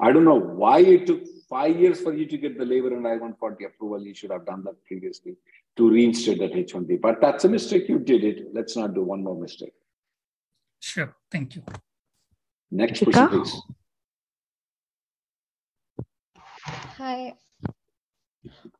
[0.00, 3.06] I don't know why it took five years for you to get the labor and
[3.06, 4.02] I-140 approval.
[4.02, 5.36] You should have done that previously
[5.76, 7.00] to reinstate that H-1B.
[7.00, 7.88] But that's a mistake.
[7.88, 8.54] You did it.
[8.54, 9.72] Let's not do one more mistake.
[10.78, 11.14] Sure.
[11.30, 11.62] Thank you.
[12.70, 13.62] Next question, please.
[16.98, 17.34] Hi.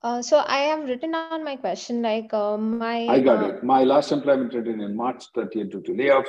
[0.03, 3.07] Uh, so I have written down my question like uh, my.
[3.07, 3.65] I got uh, it.
[3.65, 6.29] My last employment ended in March 30th due to layoffs.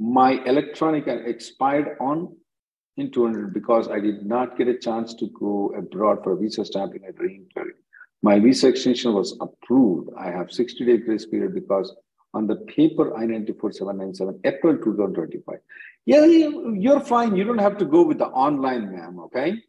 [0.00, 2.34] My electronic expired on
[2.96, 7.04] in 200 because I did not get a chance to go abroad for visa stamping
[7.06, 7.74] and re-entry.
[8.22, 10.10] My visa extension was approved.
[10.18, 11.94] I have 60 day grace period because
[12.34, 15.58] on the paper I-94 797 April 2025.
[16.06, 17.36] Yeah, you're fine.
[17.36, 19.20] You don't have to go with the online, ma'am.
[19.20, 19.62] Okay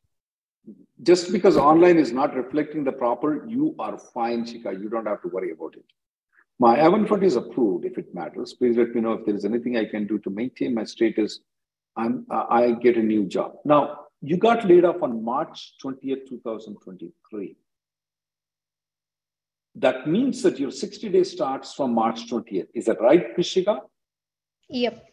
[1.03, 4.79] just because online is not reflecting the proper, you are fine, Shika.
[4.79, 5.85] You don't have to worry about it.
[6.61, 8.53] My I-140 is approved if it matters.
[8.53, 11.39] Please let me know if there is anything I can do to maintain my status.
[11.97, 13.55] I'm, uh, I get a new job.
[13.65, 17.55] Now, you got laid off on March 20th, 2023.
[19.73, 22.67] That means that your 60 days starts from March 20th.
[22.75, 23.79] Is that right, Krishika?
[24.69, 25.03] Yep.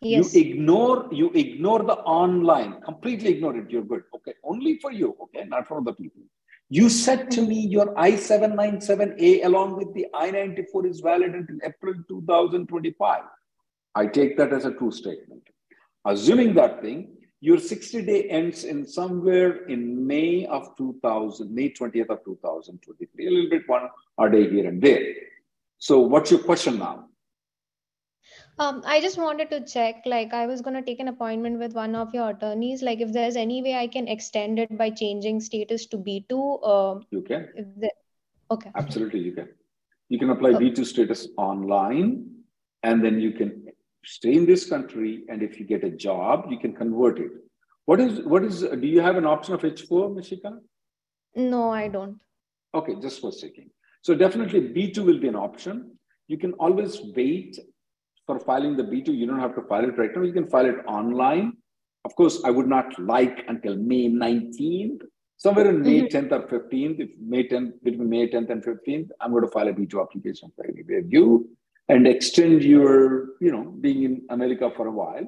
[0.00, 0.32] Yes.
[0.32, 3.68] You ignore you ignore the online, completely ignore it.
[3.68, 4.02] You're good.
[4.14, 4.34] Okay.
[4.44, 6.22] Only for you, okay, not for other people.
[6.74, 13.24] You said to me your I-797A along with the I-94 is valid until April 2025.
[13.94, 15.42] I take that as a true statement.
[16.06, 17.08] Assuming that thing,
[17.40, 23.30] your 60 day ends in somewhere in May of 2000, May 20th of 2023, a
[23.30, 25.12] little bit one a day here and there.
[25.76, 27.04] So what's your question now?
[28.58, 31.94] Um, I just wanted to check, like I was gonna take an appointment with one
[31.94, 35.86] of your attorneys, like if there's any way I can extend it by changing status
[35.86, 36.60] to B2.
[36.62, 37.48] Uh, you can.
[38.50, 38.70] Okay.
[38.74, 39.48] Absolutely, you can.
[40.10, 42.26] You can apply B2 status online,
[42.82, 43.68] and then you can
[44.04, 45.24] stay in this country.
[45.28, 47.32] And if you get a job, you can convert it.
[47.86, 48.60] What is what is?
[48.60, 50.58] Do you have an option of H4, Mishika?
[51.34, 52.20] No, I don't.
[52.74, 53.70] Okay, just for checking.
[54.02, 55.96] So definitely B2 will be an option.
[56.28, 57.58] You can always wait
[58.26, 60.22] for filing the B2, you don't have to file it right now.
[60.22, 61.54] You can file it online.
[62.04, 65.02] Of course, I would not like until May 19th.
[65.36, 66.16] Somewhere in May mm-hmm.
[66.16, 69.68] 10th or 15th, if May 10th, between May 10th and 15th, I'm going to file
[69.68, 70.64] a B2 application for
[71.08, 71.48] you
[71.88, 75.26] and extend your, you know, being in America for a while.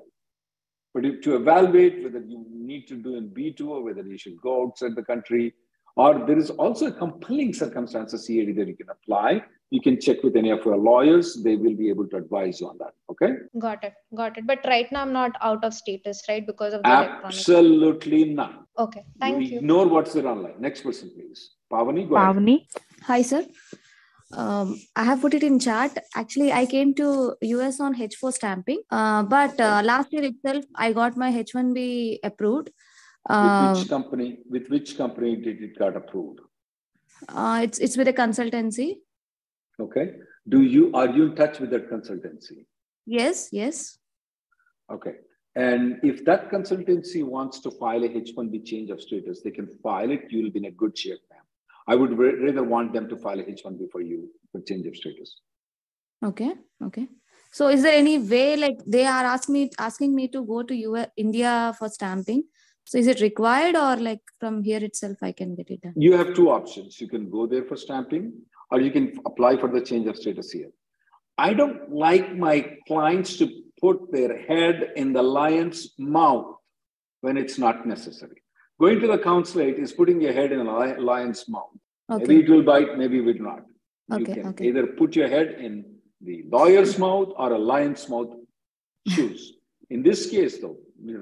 [0.94, 4.40] But if, to evaluate whether you need to do in B2 or whether you should
[4.40, 5.52] go outside the country,
[5.96, 9.42] or there is also a compelling circumstances EAD that you can apply
[9.74, 11.28] you can check with any of our lawyers.
[11.46, 12.94] They will be able to advise you on that.
[13.12, 13.30] Okay.
[13.58, 13.94] Got it.
[14.20, 14.46] Got it.
[14.46, 16.46] But right now I'm not out of status, right?
[16.46, 18.36] Because of the Absolutely electronic.
[18.36, 18.66] not.
[18.78, 19.04] Okay.
[19.20, 19.48] Thank you.
[19.48, 19.58] you.
[19.58, 20.60] Ignore what's there online.
[20.60, 21.50] Next person, please.
[21.72, 22.54] Pavani, go Pavani.
[22.54, 23.02] Ahead.
[23.08, 23.44] Hi, sir.
[24.32, 25.98] Um, I have put it in chat.
[26.14, 30.92] Actually, I came to US on H4 stamping, uh, but uh, last year itself, I
[30.92, 32.70] got my H1B approved.
[33.28, 34.38] Uh, with which company?
[34.48, 36.40] With which company did it got approved?
[37.28, 38.88] Uh, it's it's with a consultancy.
[39.80, 40.12] Okay.
[40.48, 42.66] Do you are you in touch with that consultancy?
[43.06, 43.98] Yes, yes.
[44.92, 45.14] Okay.
[45.56, 50.10] And if that consultancy wants to file a H1B change of status, they can file
[50.10, 50.24] it.
[50.30, 51.42] You'll be in a good shape, ma'am.
[51.86, 55.40] I would rather want them to file a H1B for you for change of status.
[56.24, 56.54] Okay.
[56.82, 57.08] Okay.
[57.52, 60.74] So is there any way like they are asking me asking me to go to
[60.74, 62.44] US, India for stamping?
[62.84, 65.94] So is it required or like from here itself I can get it done?
[65.96, 67.00] You have two options.
[67.00, 68.32] You can go there for stamping
[68.74, 70.70] or you can apply for the change of status here.
[71.38, 72.56] I don't like my
[72.88, 73.46] clients to
[73.80, 76.56] put their head in the lion's mouth
[77.20, 78.40] when it's not necessary.
[78.80, 81.74] Going to the consulate is putting your head in a lion's mouth.
[82.10, 82.24] Okay.
[82.24, 83.62] Maybe it will bite, maybe it will not.
[84.12, 84.66] Okay, you can okay.
[84.68, 85.84] either put your head in
[86.20, 88.32] the lawyer's mouth or a lion's mouth.
[89.08, 89.52] Choose.
[89.90, 90.78] in this case, though,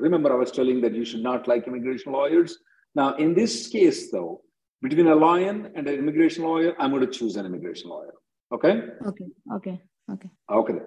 [0.07, 2.59] remember I was telling that you should not like immigration lawyers.
[2.95, 4.43] Now, in this case, though,
[4.83, 8.15] between a lion and an immigration lawyer, I'm going to choose an immigration lawyer.
[8.53, 8.83] Okay?
[9.07, 9.27] Okay.
[9.55, 9.81] Okay.
[10.11, 10.31] Okay.
[10.51, 10.79] Okay.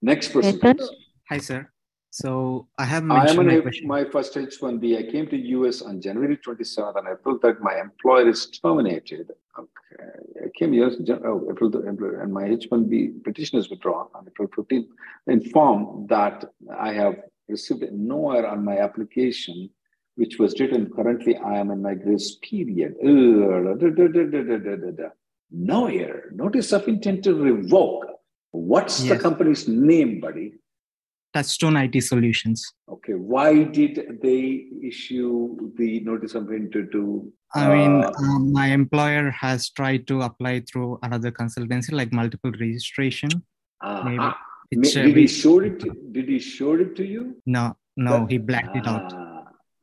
[0.00, 0.58] Next person.
[0.58, 0.88] Please.
[1.28, 1.68] Hi, sir.
[2.10, 4.98] So I have mentioned I am my, my first H1B.
[4.98, 7.60] I came to US on January 27th and April 3rd.
[7.60, 9.30] My employer is terminated.
[9.58, 10.04] Okay.
[10.44, 10.90] I came here,
[11.24, 11.70] oh, April,
[12.20, 14.88] and my H-1B petition is withdrawn on April 15th,
[15.26, 16.44] informed that
[16.76, 17.16] I have
[17.48, 19.70] received no error on my application,
[20.16, 22.94] which was written currently I am in my grace period.
[25.52, 26.30] No error.
[26.32, 28.06] Notice of intent to revoke.
[28.52, 29.16] What's yes.
[29.16, 30.54] the company's name, buddy?
[31.32, 32.72] Touchstone IT Solutions.
[32.88, 33.12] Okay.
[33.14, 37.32] Why did they issue the notice of intent to?
[37.54, 42.52] I mean, uh, um, my employer has tried to apply through another consultancy, like multiple
[42.52, 43.30] registration.
[43.80, 44.18] Uh, Maybe.
[44.18, 44.32] Uh,
[44.70, 45.80] did he show it?
[45.80, 47.42] To, did he show it to you?
[47.46, 49.12] No, no, he blacked it out.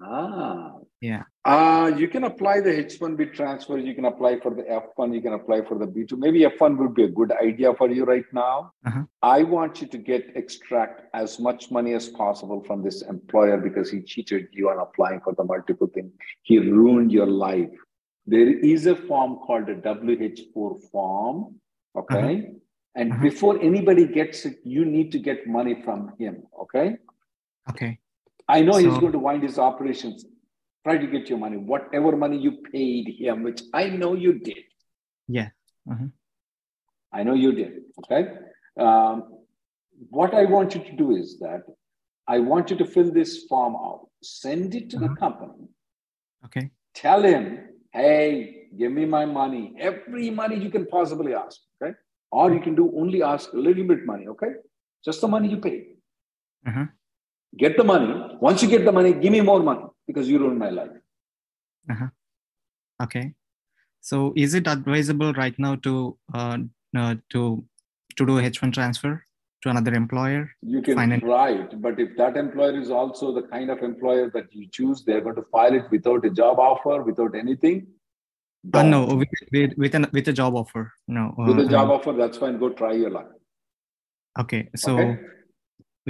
[0.10, 0.78] Ah.
[1.02, 1.24] Yeah.
[1.46, 3.78] Uh, you can apply the H1B transfer.
[3.78, 5.14] You can apply for the F1.
[5.14, 6.18] You can apply for the B2.
[6.18, 8.72] Maybe F1 would be a good idea for you right now.
[8.86, 9.04] Uh-huh.
[9.22, 13.92] I want you to get extract as much money as possible from this employer because
[13.92, 16.12] he cheated you on applying for the multiple thing.
[16.42, 17.70] He ruined your life.
[18.26, 21.56] There is a form called a WH4 form.
[21.96, 22.38] Okay.
[22.38, 22.54] Uh-huh.
[22.96, 23.22] And uh-huh.
[23.22, 26.44] before anybody gets it, you need to get money from him.
[26.64, 26.98] Okay.
[27.70, 28.00] Okay.
[28.48, 30.26] I know so, he's going to wind his operations
[30.88, 34.64] try to get your money, whatever money you paid him, which I know you did.
[35.28, 35.50] Yeah.
[35.92, 36.08] Uh-huh.
[37.12, 37.72] I know you did.
[38.00, 38.22] Okay.
[38.80, 39.16] Um,
[40.18, 41.64] what I want you to do is that
[42.28, 45.08] I want you to fill this form out, send it to uh-huh.
[45.08, 45.68] the company.
[46.46, 46.72] Okay.
[46.94, 47.44] Tell him,
[47.92, 51.60] hey, give me my money, every money you can possibly ask.
[51.82, 51.94] Okay.
[52.32, 54.28] Or you can do only ask a little bit money.
[54.28, 54.54] Okay.
[55.04, 55.84] Just the money you paid.
[56.66, 56.86] Uh-huh.
[57.56, 58.38] Get the money.
[58.40, 60.92] Once you get the money, give me more money because you ruined my life.
[61.90, 62.08] Uh-huh.
[63.04, 63.34] Okay.
[64.02, 66.58] So is it advisable right now to uh,
[66.96, 67.64] uh, to
[68.16, 69.24] to do H1 transfer
[69.64, 70.50] to another employer?
[70.62, 74.30] You can Finan- try it, but if that employer is also the kind of employer
[74.32, 77.88] that you choose, they're going to file it without a job offer, without anything.
[78.74, 80.92] Uh, no, with, with, with, an, with a job offer.
[81.08, 81.34] No.
[81.38, 82.58] With a uh, job uh, offer, that's fine.
[82.60, 83.30] Go try your luck.
[84.40, 84.70] Okay.
[84.76, 85.20] So, okay?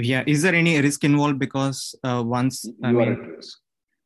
[0.06, 1.38] Yeah, is there any risk involved?
[1.38, 3.58] Because uh, once you I mean, are at risk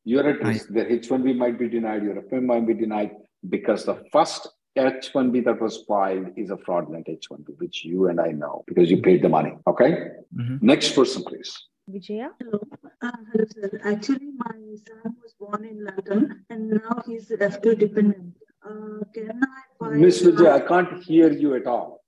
[0.04, 0.68] you're at risk.
[0.68, 3.12] The H1B might be denied, your F1 might be denied
[3.48, 8.28] because the first H1B that was filed is a fraudulent H1B, which you and I
[8.28, 9.52] know because you paid the money.
[9.66, 10.08] Okay.
[10.36, 10.58] Mm-hmm.
[10.60, 11.56] Next person, please.
[11.88, 12.30] Vijaya.
[12.40, 12.60] Hello.
[13.02, 13.80] Uh, hello, sir.
[13.84, 18.34] Actually, my son was born in London and now he's F2 dependent.
[18.64, 19.40] Uh, can
[19.80, 22.00] I Miss Vijay, I can't hear you at all.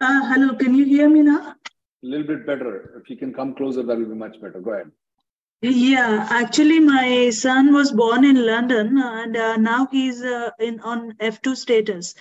[0.00, 1.54] Uh, hello, can you hear me now?
[2.02, 3.00] A little bit better.
[3.00, 4.60] If you can come closer, that will be much better.
[4.60, 4.90] Go ahead.
[5.60, 11.12] Yeah, actually, my son was born in London, and uh, now he's uh, in on
[11.20, 12.14] F2 status.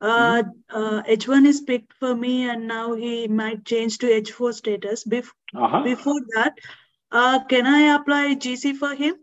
[0.00, 1.10] Uh, mm-hmm.
[1.10, 5.04] H1 uh, is picked for me, and now he might change to H4 status.
[5.04, 5.82] Bef- uh-huh.
[5.82, 6.54] Before that,
[7.12, 9.16] uh, can I apply GC for him?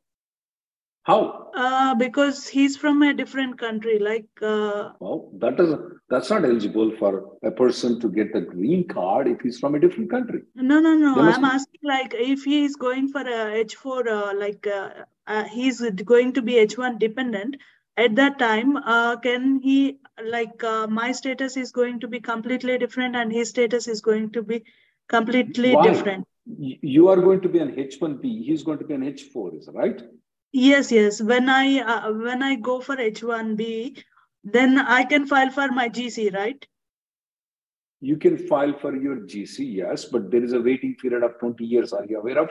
[1.03, 1.51] How?
[1.53, 3.99] Uh, because he's from a different country.
[3.99, 4.27] Like.
[4.41, 5.75] Uh, well, that is
[6.09, 9.79] that's not eligible for a person to get the green card if he's from a
[9.79, 10.43] different country.
[10.55, 11.19] No, no, no.
[11.19, 11.47] I'm be...
[11.47, 14.89] asking like if he is going for a H4, uh, like uh,
[15.27, 17.57] uh, he's going to be H1 dependent.
[17.95, 22.77] At that time, uh, can he like uh, my status is going to be completely
[22.77, 24.63] different and his status is going to be
[25.09, 25.89] completely Why?
[25.89, 26.27] different?
[26.45, 28.45] You are going to be an H1B.
[28.45, 30.01] He's going to be an H4, is right?
[30.53, 31.19] Yes, yes.
[31.19, 34.03] When I uh, when I go for H1B,
[34.43, 36.65] then I can file for my GC, right?
[38.01, 41.65] You can file for your GC, yes, but there is a waiting period of 20
[41.65, 41.93] years.
[41.93, 42.49] Are you aware of?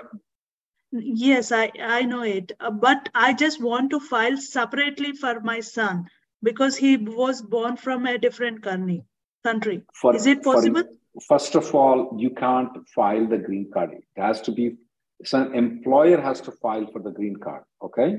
[0.90, 2.52] Yes, I, I know it.
[2.58, 6.06] Uh, but I just want to file separately for my son
[6.42, 9.04] because he was born from a different country.
[9.44, 9.82] country.
[9.94, 10.82] For, is it possible?
[10.82, 13.92] For, first of all, you can't file the green card.
[13.92, 14.76] It has to be
[15.24, 17.62] so an employer has to file for the green card.
[17.82, 18.16] Okay.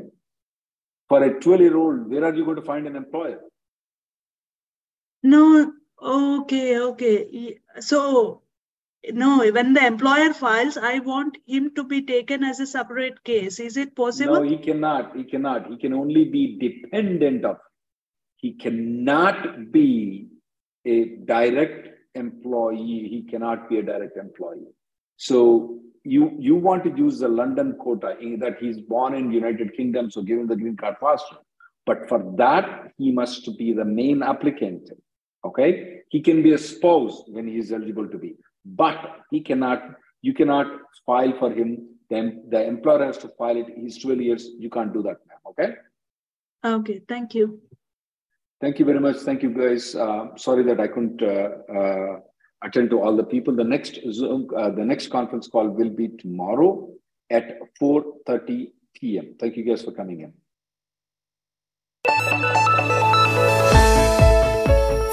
[1.10, 3.40] For a 12 year old, where are you going to find an employer?
[5.22, 5.74] No.
[6.02, 6.80] Okay.
[6.80, 7.60] Okay.
[7.80, 8.42] So,
[9.12, 13.60] no, when the employer files, I want him to be taken as a separate case.
[13.60, 14.36] Is it possible?
[14.36, 15.16] No, he cannot.
[15.16, 15.68] He cannot.
[15.68, 17.58] He can only be dependent of.
[18.38, 20.28] He cannot be
[20.86, 23.08] a direct employee.
[23.10, 24.68] He cannot be a direct employee.
[25.18, 30.12] So you you want to use the London quota that he's born in United Kingdom,
[30.12, 31.38] so give him the green card faster.
[31.86, 34.90] But for that, he must be the main applicant.
[35.46, 38.36] Okay, he can be a spouse when he is eligible to be,
[38.66, 39.84] but he cannot.
[40.22, 40.68] You cannot
[41.06, 41.90] file for him.
[42.10, 43.68] Then the employer has to file it.
[43.76, 44.50] He's 12 years.
[44.58, 45.40] You can't do that, ma'am.
[45.48, 45.74] Okay.
[46.64, 47.02] Okay.
[47.08, 47.60] Thank you.
[48.62, 49.18] Thank you very much.
[49.18, 49.96] Thank you, guys.
[49.96, 52.20] Uh, sorry that I couldn't uh, uh,
[52.64, 53.56] attend to all the people.
[53.56, 56.90] The next Zoom, uh, the next conference call will be tomorrow
[57.30, 59.36] at 4:30 p.m.
[59.40, 60.34] Thank you guys for coming in.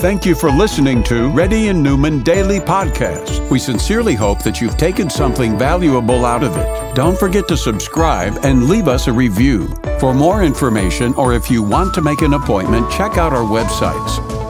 [0.01, 3.51] Thank you for listening to Reddy and Neumann Daily Podcast.
[3.51, 6.95] We sincerely hope that you've taken something valuable out of it.
[6.95, 9.69] Don't forget to subscribe and leave us a review.
[9.99, 14.50] For more information or if you want to make an appointment, check out our websites